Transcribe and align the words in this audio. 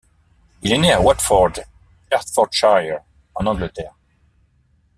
Il 0.63 0.73
est 0.73 0.79
né 0.79 0.91
à 0.91 0.99
Watford, 0.99 1.61
Hertfordshire, 2.09 3.01
en 3.35 3.45
Angleterre. 3.45 3.93